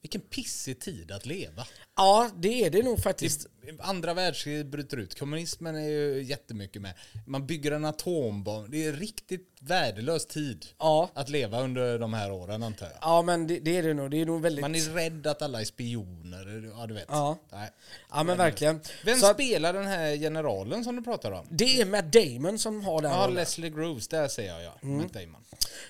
[0.02, 1.66] Vilken pissig tid att leva.
[1.96, 3.46] Ja, det är det nog faktiskt.
[3.80, 5.18] Andra världskriget bryter ut.
[5.18, 6.92] Kommunismen är ju jättemycket med.
[7.26, 8.70] Man bygger en atombomb.
[8.70, 11.10] Det är riktigt värdelös tid Ja.
[11.14, 12.96] att leva under de här åren antar jag.
[13.00, 14.10] Ja, men det, det är det nog.
[14.10, 14.62] Det är nog väldigt...
[14.62, 16.72] Man är rädd att alla är spioner.
[16.78, 17.04] Ja, du vet.
[17.08, 17.38] Ja.
[17.52, 17.70] Nej.
[18.10, 18.80] Ja, men verkligen.
[19.04, 21.46] Vem Så spelar den här generalen som du pratar om?
[21.50, 23.34] det är Matt Damon som har den Ja, rollen.
[23.34, 24.74] Leslie Groves, där ser jag ja.
[24.82, 24.96] Mm.
[24.98, 25.40] Matt Damon.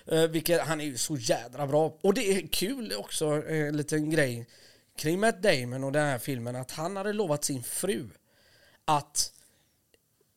[0.07, 1.95] Eh, vilket, han är ju så jädra bra.
[2.01, 4.47] Och det är kul också, eh, en liten grej
[4.97, 8.09] kring Matt Damon och den här filmen, att han hade lovat sin fru
[8.85, 9.33] att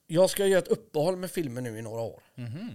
[0.08, 2.24] jag ska göra ett uppehåll med filmen nu i några år.
[2.36, 2.70] Mhm.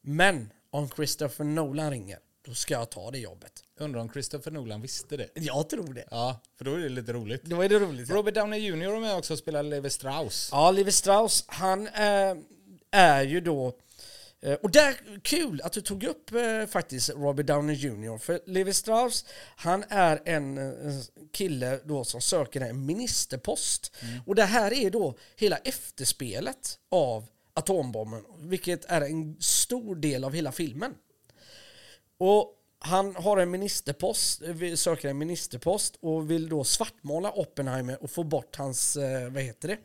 [0.00, 3.64] Men om Christopher Nolan ringer, då ska jag ta det jobbet.
[3.76, 5.28] Undrar om Christopher Nolan visste det?
[5.34, 6.04] Jag tror det.
[6.10, 7.42] Ja, för då är det lite roligt.
[7.44, 8.10] Då är det roligt.
[8.10, 8.94] Robert Downey Jr.
[8.94, 10.48] är med också och spelar Levi Strauss.
[10.52, 12.36] Ja, Levi Strauss, han eh,
[12.90, 13.78] är ju då...
[14.40, 18.18] Eh, och där, kul att du tog upp eh, faktiskt Robert Downey Jr.
[18.18, 19.24] För Levi Strauss,
[19.56, 20.94] han är en eh,
[21.32, 23.96] kille då som söker en ministerpost.
[24.26, 30.32] Och det här är då hela efterspelet av atombomben, vilket är en stor del av
[30.34, 30.94] hela filmen.
[32.18, 38.10] Och han har en ministerpost, eh, söker en ministerpost och vill då svartmåla Oppenheimer och
[38.10, 39.78] få bort hans, eh, vad heter det?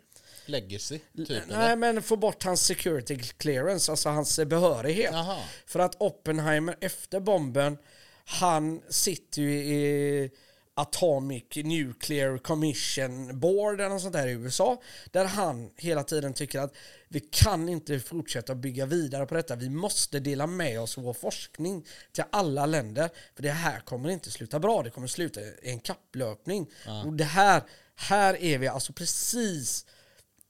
[0.45, 1.29] Legacy, typ.
[1.29, 1.75] Nej, eller?
[1.75, 5.11] men få bort hans security clearance, alltså hans eh, behörighet.
[5.13, 5.41] Jaha.
[5.65, 7.77] För att Oppenheimer efter bomben,
[8.25, 10.31] han sitter ju i
[10.75, 14.81] Atomic Nuclear Commission Board eller något sånt där i USA.
[15.11, 16.73] Där han hela tiden tycker att
[17.07, 19.55] vi kan inte fortsätta bygga vidare på detta.
[19.55, 23.09] Vi måste dela med oss vår forskning till alla länder.
[23.35, 24.83] För det här kommer inte sluta bra.
[24.83, 26.69] Det kommer sluta i en kapplöpning.
[27.05, 27.63] Och det här,
[27.95, 29.85] här är vi alltså precis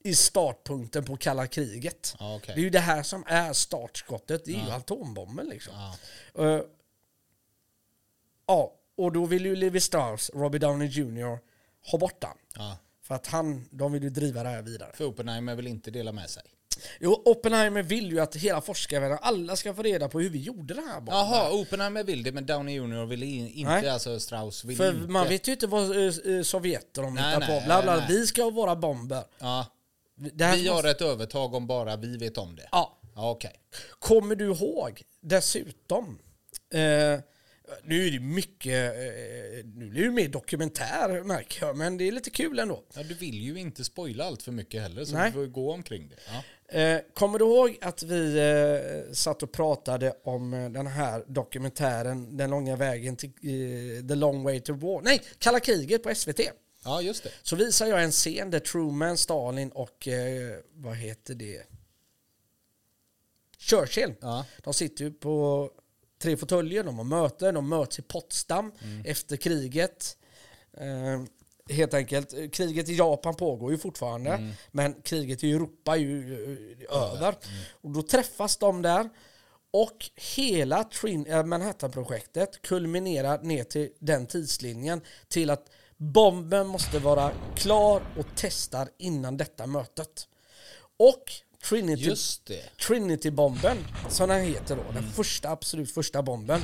[0.03, 2.15] i startpunkten på kalla kriget.
[2.19, 2.55] Okej.
[2.55, 4.45] Det är ju det här som är startskottet.
[4.45, 5.73] Det är ju atombomben liksom.
[6.37, 6.59] Eh,
[8.47, 11.39] ja, och då vill ju Levi Strauss, Robbie Downey Jr.
[11.91, 12.37] ha bort den.
[13.01, 14.91] För att han, de vill ju driva det här vidare.
[14.93, 16.43] För Oppenheimer vill inte dela med sig.
[16.99, 20.73] Jo, Oppenheimer vill ju att hela forskarvärlden, alla ska få reda på hur vi gjorde
[20.73, 21.15] det här bomben.
[21.15, 23.89] Jaha, Oppenheimer vill det men Downey Jr vill in, inte, Nej.
[23.89, 25.11] alltså Strauss vill För inte.
[25.11, 27.65] man vet ju inte vad eh, eh, Sovjet och de hittar på.
[27.65, 27.95] Bla, bla.
[27.95, 28.05] nej.
[28.09, 29.23] Vi ska ha våra bomber.
[29.39, 29.65] Ja,
[30.33, 32.67] Vi måste- har ett övertag om bara vi vet om det.
[32.71, 32.99] Ja.
[33.15, 33.59] Okej.
[33.99, 36.19] Kommer du ihåg dessutom?
[36.73, 37.19] Eh,
[37.83, 42.11] nu är det mycket, eh, nu blir det mer dokumentär märker jag, men det är
[42.11, 42.83] lite kul ändå.
[42.95, 45.31] Ja, du vill ju inte spoila allt för mycket heller så Nej.
[45.31, 46.15] du får gå omkring det.
[46.33, 46.43] Ja.
[46.79, 48.37] Eh, kommer du ihåg att vi
[49.07, 53.31] eh, satt och pratade om den här dokumentären Den långa vägen till
[54.07, 55.01] The long way to war?
[55.01, 56.39] Nej, Kalla kriget på SVT.
[56.83, 57.29] Ja, just det.
[57.41, 61.63] Så visar jag en scen där Truman, Stalin och eh, vad heter det?
[63.57, 64.13] Churchill.
[64.21, 64.45] Ja.
[64.63, 65.69] De sitter ju på
[66.21, 68.71] tre fåtöljer, de har möten, de möts i Potsdam
[69.05, 70.17] efter kriget.
[70.77, 71.23] Eh,
[71.75, 76.33] helt enkelt, eh, kriget i Japan pågår ju fortfarande, men kriget i Europa är ju
[76.89, 77.35] eh, över.
[77.71, 79.09] Och då träffas de där
[79.71, 80.89] och hela
[81.27, 85.69] äh, Manhattan-projektet kulminerar ner till den tidslinjen till att
[86.03, 90.27] bomben måste vara klar och testad innan detta mötet.
[90.97, 91.23] Och
[91.69, 92.03] Trinity.
[92.87, 93.77] Trinity-bomben,
[94.09, 96.61] som den heter då, den första, absolut första bomben.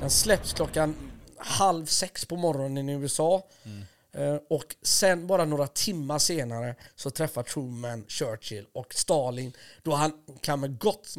[0.00, 0.94] Den släpps klockan
[1.36, 3.46] halv sex på morgonen i USA.
[4.12, 10.12] Eh, Och sen bara några timmar senare så träffar Truman Churchill och Stalin då han
[10.40, 11.14] kan med gott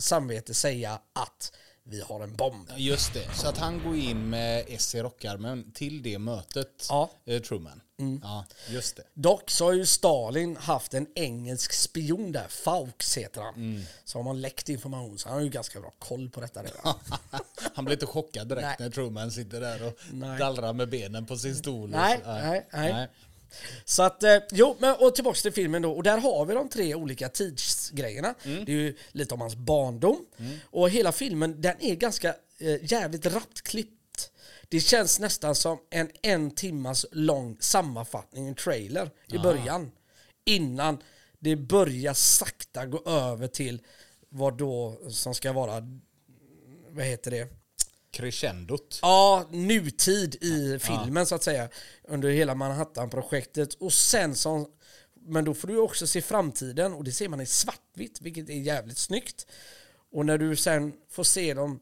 [0.00, 1.52] samvete säga att
[1.86, 2.68] vi har en bomb.
[2.76, 3.34] Just det.
[3.34, 7.10] Så att han går in med S i rockarmen till det mötet, Ja.
[7.24, 7.80] eh, Truman.
[8.22, 9.02] Ja, just det.
[9.14, 13.54] Dock så har ju Stalin haft en engelsk spion där, Fawkes heter han.
[13.54, 13.82] Mm.
[14.04, 16.94] Så har man läckt information, så han har ju ganska bra koll på detta redan.
[17.74, 18.76] Han blir inte chockad direkt Nej.
[18.78, 20.38] när Truman sitter där och Nej.
[20.38, 21.90] dallrar med benen på sin stol.
[21.90, 22.30] Nej, så.
[22.32, 23.08] nej, nej.
[23.84, 25.92] Så att, eh, jo, men och tillbaks till filmen då.
[25.92, 28.34] Och där har vi de tre olika tidsgrejerna.
[28.44, 28.64] Mm.
[28.64, 30.26] Det är ju lite om hans barndom.
[30.64, 34.30] Och hela filmen, den är ganska eh, jävligt rappt klippt.
[34.68, 39.90] Det känns nästan som en en timmas lång sammanfattning, en trailer, i början.
[40.44, 40.98] Innan
[41.38, 43.82] det börjar sakta gå över till
[44.28, 45.98] vad då som ska vara,
[46.88, 47.63] vad heter det?
[48.14, 48.98] Crescendot.
[49.02, 51.68] Ja, nutid i filmen så att säga.
[52.08, 53.74] Under hela Manhattan-projektet.
[53.74, 54.66] Och sen som...
[55.26, 58.54] Men då får du också se framtiden och det ser man i svartvitt, vilket är
[58.54, 59.46] jävligt snyggt.
[60.12, 61.80] Och när du sen får se dem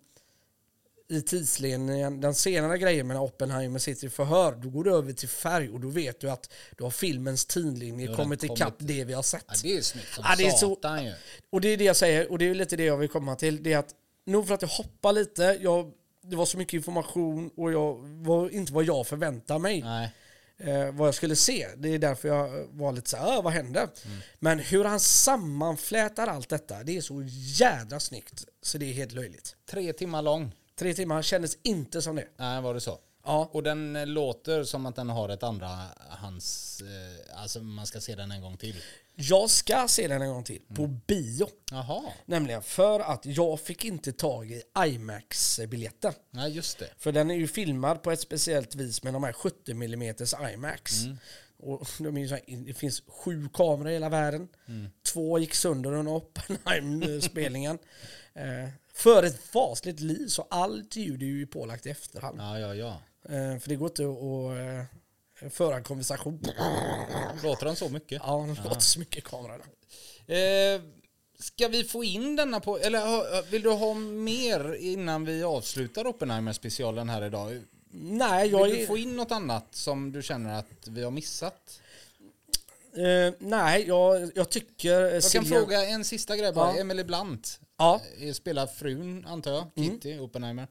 [1.09, 5.13] i tidslinjen, den senare grejen med när Oppenheimer sitter i förhör, då går du över
[5.13, 8.75] till färg och då vet du att då har filmens tidlinje den kommit kommit- ikapp
[8.79, 9.45] det vi har sett.
[9.49, 11.13] Ja, det är snyggt som Ja, det är så- satan ju.
[11.51, 13.63] Och det är det jag säger, och det är lite det jag vill komma till.
[13.63, 13.95] Det är att,
[14.27, 15.93] nog för att jag hoppar lite, jag,
[16.23, 19.83] det var så mycket information och jag var inte vad jag förväntade mig.
[19.83, 20.11] Nej.
[20.59, 21.69] Eh, vad jag skulle se.
[21.77, 23.89] Det är därför jag var lite så här, "Ah, vad hände?
[24.39, 27.23] Men hur han sammanflätar allt detta, det är så
[27.61, 28.45] jädra snyggt.
[28.63, 29.57] Så det är helt löjligt.
[29.71, 30.55] Tre timmar lång.
[30.79, 32.29] Tre timmar kändes inte som det.
[32.37, 32.99] Nej, var det så?
[33.25, 36.81] Ja, Och den eh, låter som att den har ett andra hans...
[36.83, 38.77] Eh, alltså man ska se den en gång till.
[39.15, 41.49] jag ska se den en gång till, på bio.
[41.71, 42.03] Jaha.
[42.27, 46.15] Nämligen för att jag fick inte tag i IMAX-biljetter.
[46.31, 46.89] Nej, just det.
[46.99, 50.15] För den är ju filmad på ett speciellt vis med de här 70 mm
[50.55, 50.93] IMAX.
[51.59, 54.49] Och de är så här, det finns sju kameror i hela världen.
[55.13, 57.79] Två gick sönder under Oppenheim-spelningen.
[58.35, 62.41] eh, för ett fasligt liv, så allt ljud är ju pålagt i efterhand.
[62.41, 63.01] Ja, ja, ja.
[63.29, 66.41] Eh, för det går inte att eh, föra en konversation.
[67.43, 68.23] Låter den så mycket?
[68.25, 69.63] Ja, det låter så mycket kameror.
[70.27, 70.81] Eh,
[71.39, 72.79] ska vi få in denna på...
[72.79, 77.63] Eller vill du ha mer innan vi avslutar Oppenheimer-specialen här idag?
[77.95, 81.81] Nej, jag Vill du få in något annat som du känner att vi har missat?
[82.97, 85.01] Eh, nej, jag, jag tycker...
[85.01, 86.75] Jag kan fråga en sista grej bara.
[86.75, 86.81] Ja.
[86.81, 88.01] Emily Blunt Ja.
[88.35, 90.69] spelar frun, antar jag, Kitty Oppenheimer.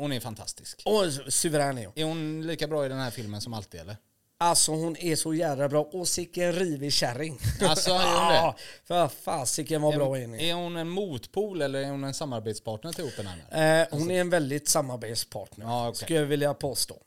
[0.00, 0.82] Hon är fantastisk.
[0.84, 1.92] Åh, suverän är hon.
[1.98, 3.96] Är hon lika bra i den här filmen som alltid eller?
[4.38, 5.82] Alltså hon är så jävla bra.
[5.82, 7.38] Och sicken rivig kärring.
[7.62, 8.34] Alltså, är hon det?
[8.34, 10.40] Ja, För fasiken vad bra hon är.
[10.40, 13.80] Är hon en motpol eller är hon en samarbetspartner till Oppenheimer?
[13.82, 15.66] Eh, hon är en väldigt samarbetspartner.
[15.66, 15.96] Ja, okej.
[16.04, 17.02] Skulle jag vilja påstå.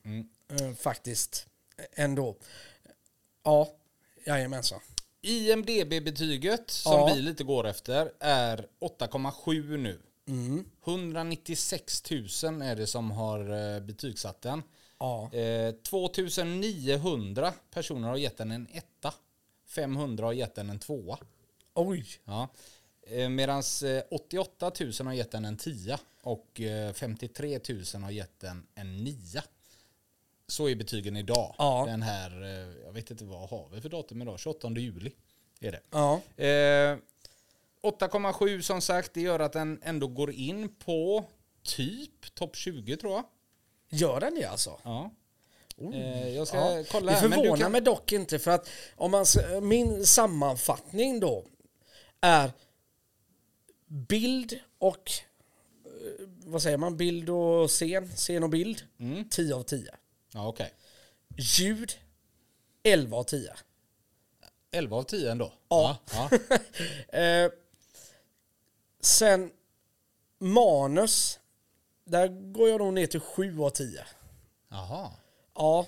[0.60, 1.48] Eh, faktiskt.
[1.96, 2.36] Ändå.
[3.44, 3.70] Ja,
[4.26, 4.80] jajamensan.
[5.22, 7.12] IMDB-betyget som Ja.
[7.16, 10.00] vi lite går efter är 8,7 nu.
[10.28, 10.66] Mm.
[10.86, 12.22] 196 000
[12.62, 13.40] är det som har
[13.76, 14.64] eh, betygsatt den.
[15.00, 15.34] Ja.
[15.34, 19.14] Eh, 2900 personer har gett den en etta.
[19.68, 21.18] 500 har gett den en tvåa.
[21.74, 22.06] Oj.
[22.24, 22.48] Ja.
[23.30, 23.64] Medan
[24.12, 29.04] 88 000 har gett den en 10 och eh, 53 000 har gett den en
[29.04, 29.42] 9.
[30.48, 31.56] Så är betygen idag.
[31.58, 31.86] Ja.
[31.88, 34.40] Den här, eh, jag vet inte vad har vi för datum idag?
[34.40, 35.12] 28 juli
[35.60, 35.82] är det.
[35.90, 36.22] Ja.
[36.44, 36.98] Eh,
[37.84, 41.26] 8,7 som sagt, det gör att den ändå går in på
[41.64, 43.24] typ topp 20 tror jag.
[43.90, 44.80] Gör den det alltså?
[44.84, 45.12] Ja.
[45.94, 46.84] Eh, jag ska Ja.
[46.92, 49.26] kolla Det här, men du förvånar kan- mig dock inte för att om man,
[49.62, 51.46] min sammanfattning då
[52.22, 52.52] är
[53.88, 55.12] bild och
[55.86, 56.98] eh, vad säger man?
[56.98, 58.82] Bild och scen, scen och bild.
[59.00, 59.30] Mm.
[59.30, 59.96] 10 av 10.
[60.34, 60.74] Ja, okej.
[61.38, 61.92] Ljud
[62.84, 63.54] 11 av 10.
[64.72, 65.54] 11 av 10 ändå.
[65.70, 65.98] Ja.
[66.14, 66.30] ja.
[67.20, 67.52] Eh,
[69.06, 69.52] sen
[70.40, 71.40] manus,
[72.06, 74.04] där går jag nog ner till 7 av 10.
[74.70, 75.12] Jaha.
[75.56, 75.88] Ja.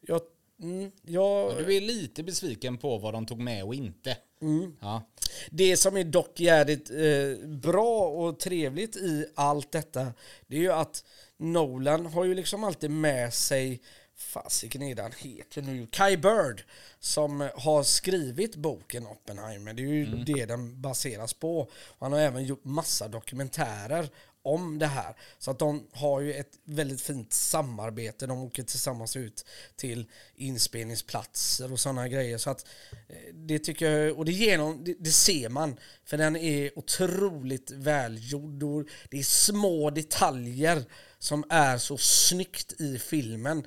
[0.00, 0.20] Jag,
[0.62, 4.16] mm, jag, Du är lite besviken på vad de tog med och inte.
[4.40, 4.76] Mm.
[4.80, 5.02] Ja.
[5.50, 10.12] Det som är dock jävligt eh, bra och trevligt i allt detta,
[10.46, 11.04] det är ju att
[11.36, 13.82] Nolan har ju liksom alltid med sig,
[14.22, 16.64] fasiken är det han heter nu, Kai Bird,
[17.00, 19.72] som har skrivit boken Oppenheimer.
[19.72, 21.60] Det är ju det den baseras på.
[21.60, 24.10] Och han har även gjort massa dokumentärer
[24.42, 25.16] om det här.
[25.38, 28.26] Så att de har ju ett väldigt fint samarbete.
[28.26, 30.06] De åker tillsammans ut till
[30.36, 32.38] inspelningsplatser och sådana grejer.
[32.38, 32.66] Så att
[33.08, 35.76] eh, det tycker jag, och det, genom, det, det ser man.
[36.04, 40.84] För den är otroligt välgjord och det är små detaljer
[41.18, 43.64] som är så snyggt i filmen.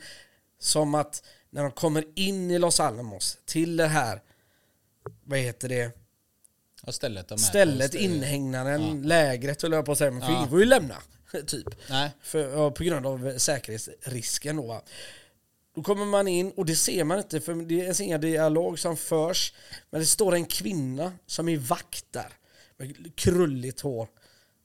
[0.66, 4.22] Som att när de kommer in i Los Alamos till det här,
[5.24, 5.92] vad heter det?
[6.84, 7.40] Och stället de på.
[7.42, 10.38] Stället, Stä- inhägnaden, lägret höll jag på att säga, men för Ja.
[10.38, 10.96] ingen får ju lämna.
[11.48, 11.68] Typ.
[11.90, 12.12] Nej.
[12.22, 14.68] För, ja, på grund av säkerhetsrisken då.
[14.68, 14.82] va.
[15.76, 18.98] Då kommer man in och det ser man inte för det är inga dialog som
[18.98, 19.54] förs.
[19.90, 22.34] Men det står en kvinna som är vakt där.
[22.78, 24.08] Med krulligt hår.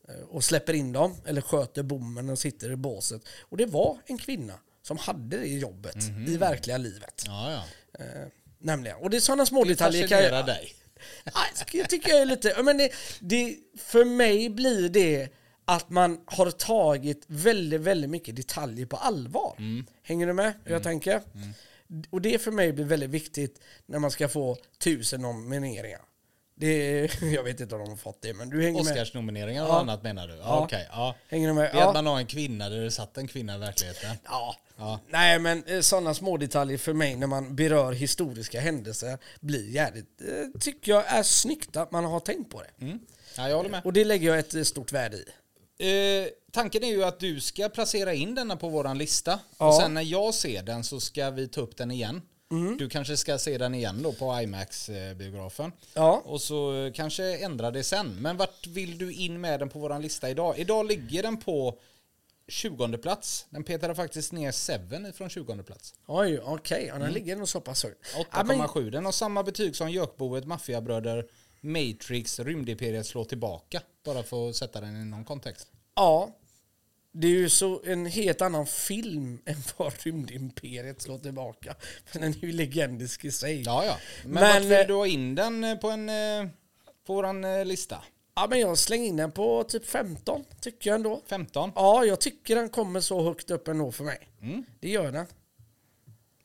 [0.08, 3.22] eh, Och släpper in dem, eller sköter bommen och sitter i båset.
[3.40, 5.96] Och det var en kvinna som hade det jobbet
[6.28, 7.22] i verkliga livet.
[7.26, 7.64] Ja, ja.
[8.04, 8.26] Eh,
[8.58, 8.96] nämligen.
[8.96, 10.00] Och det är sådana små Det detaljer.
[10.02, 10.74] jag- fascinerar dig.
[11.72, 12.62] Jag tycker jag är lite...
[12.62, 12.90] Men det,
[13.20, 15.28] det, för mig blir det
[15.64, 19.56] att man har tagit väldigt, väldigt mycket detaljer på allvar.
[20.02, 21.22] Hänger du med hur jag tänker?
[22.10, 26.00] Och det för mig blir väldigt viktigt när man ska få tusen nomineringar.
[26.60, 28.92] Det, jag vet inte om de har fått det, men du hänger med.
[28.92, 29.80] Oscarsnomineringar och Ja.
[29.80, 30.34] annat menar du?
[30.34, 30.60] Ja, Ja.
[30.64, 30.88] okej.
[30.92, 31.14] Ja.
[31.28, 31.64] Hänger du med?
[31.64, 31.92] Det är att Ja.
[31.92, 34.16] man har en kvinna där det satt en kvinna i verkligheten.
[34.24, 34.56] Ja.
[34.78, 35.00] Ja.
[35.08, 40.60] Nej men sådana små detaljer för mig när man berör historiska händelser blir jävligt, eh,
[40.60, 42.84] tycker jag är snyggt att man har tänkt på det.
[42.84, 42.98] Mm.
[43.36, 43.80] Ja, jag håller med.
[43.84, 45.24] Och det lägger jag ett eh, stort värde i.
[46.22, 49.38] Eh, tanken är ju att du ska placera in denna på våran lista.
[49.58, 49.68] Ja.
[49.68, 52.22] Och sen när jag ser den så ska vi ta upp den igen.
[52.78, 55.72] Du kanske ska se den igen då på IMAX-biografen.
[55.94, 56.22] Ja.
[56.24, 58.16] Och så eh, kanske ändra det sen.
[58.20, 60.58] Men vart vill du in med den på våran lista idag?
[60.58, 61.78] Idag ligger den på
[62.48, 63.46] 20 plats.
[63.50, 65.94] Den petade faktiskt ner Seven ifrån 20 plats.
[66.06, 66.84] Oj, okej.
[66.86, 68.16] Ja, den ligger nog så pass högt.
[68.32, 68.90] 8,7.
[68.90, 71.26] Den har samma betyg som Gökboet, Maffiabröder,
[71.60, 73.82] Matrix, Rymdimperiet slår tillbaka.
[74.04, 75.68] Bara för att sätta den i någon kontext.
[75.94, 76.36] Ja.
[77.12, 81.76] Det är ju så en helt annan film än vad Rymdimperiet slår tillbaka.
[82.12, 83.62] Men den är ju legendisk i sig.
[83.62, 83.96] Ja, ja.
[84.24, 86.48] Men, Men, vart eh, vill du ha in den eh, på, en, eh,
[87.06, 88.04] på eh, lista?
[88.34, 91.22] Ja, men jag slänger in den på typ 15, tycker jag ändå.
[91.26, 91.72] 15?
[91.74, 94.28] Ja, jag tycker den kommer så högt upp ändå för mig.
[94.42, 94.64] Mm.
[94.80, 95.26] Det gör den.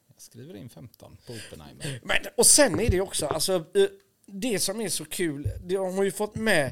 [0.08, 2.00] Jag skriver in 15 på Oppenheimer.
[2.04, 3.88] Men, och sen är det också, alltså, eh,
[4.26, 6.72] det som är så kul, de har ju fått med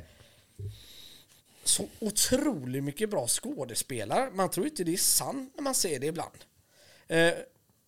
[1.64, 4.30] så otroligt mycket bra skådespelare.
[4.34, 6.38] Man tror inte det är sant när man ser det ibland.
[7.08, 7.34] Eh,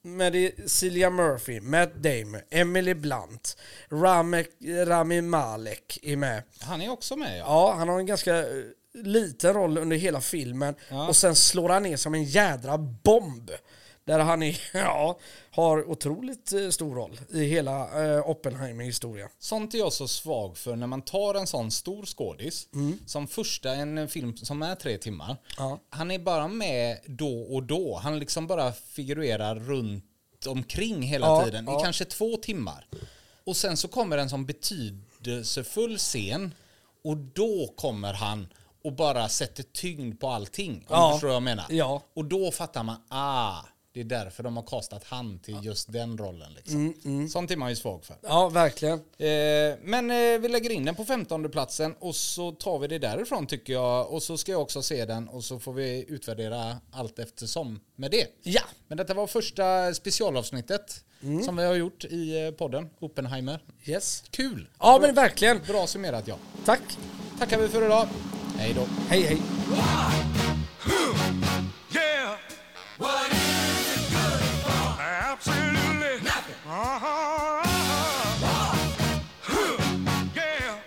[0.02, 3.58] men det är Cillian Murphy, Matt Damon, Emily Blunt,
[3.92, 4.46] Rami,
[4.86, 6.44] Rami Malek är med.
[6.60, 7.44] Han är också med ja.
[7.48, 11.08] Ja, han har en ganska eh, liten roll under hela filmen Ja.
[11.08, 13.52] och sen slår han ner som en jädra bomb.
[14.06, 15.18] Där han är, ja,
[15.52, 19.30] har otroligt eh, stor roll i hela eh, Oppenheimer-historien.
[19.40, 22.68] Sånt är jag så svag för när man tar en sån stor skådis,
[23.06, 25.26] som första en film som är tre timmar.
[25.26, 25.38] Mm.
[25.58, 25.80] Ja.
[25.90, 28.00] Han är bara med då och då.
[28.04, 30.04] Han liksom bara figurerar runt
[30.48, 31.80] omkring hela Ja, tiden ja.
[31.80, 32.88] i kanske två timmar.
[33.44, 36.54] Och sen så kommer en sån betydelsefull scen
[37.04, 38.48] och då kommer han
[38.84, 40.74] och bara sätter tyngd på allting.
[40.76, 41.08] Om Ja.
[41.08, 41.66] du förstår vad jag menar.
[41.70, 42.02] Ja.
[42.14, 43.62] Och då fattar man, ah,
[43.96, 46.54] Det är därför de har kastat han till just den rollen.
[46.54, 46.94] Liksom.
[47.06, 48.16] Mm, Sånt är man ju svag för.
[48.22, 48.94] Ja, verkligen.
[49.18, 53.00] Eh, men eh, vi lägger in den på 15 platsen och så tar vi det
[53.00, 54.10] därifrån tycker jag.
[54.10, 58.12] Och så ska jag också se den och så får vi utvärdera allt eftersom med
[58.12, 58.28] det.
[58.44, 58.62] Ja.
[58.88, 61.04] Men detta var första specialavsnittet
[61.46, 63.60] som vi har gjort i eh, podden Oppenheimer.
[63.86, 64.24] Yes.
[64.32, 64.70] Kul!
[64.80, 65.60] Ja, men verkligen.
[65.68, 66.38] Bra summerat ja.
[66.66, 66.82] Tack.
[67.40, 68.08] Tackar vi för idag.
[68.58, 68.86] Hej då.
[69.10, 69.42] Hej, hej.
[75.38, 76.56] Absolutely nothing.
[76.66, 77.62] Uh-huh.
[80.34, 80.80] Gail.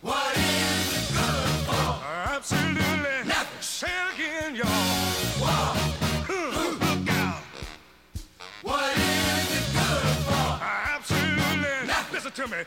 [0.00, 1.88] What is it good for?
[2.32, 3.60] Absolutely nothing.
[3.60, 4.66] Shake again, y'all.
[5.44, 5.76] Whoa.
[8.62, 10.48] What is it good for?
[10.96, 12.14] Absolutely nothing.
[12.14, 12.64] Listen to me.